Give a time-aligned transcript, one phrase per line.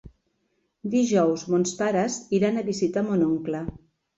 [0.93, 3.63] Dijous mons pares iran a visitar mon oncle.